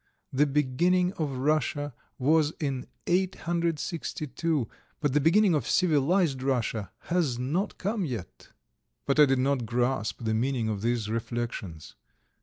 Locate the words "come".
7.77-8.03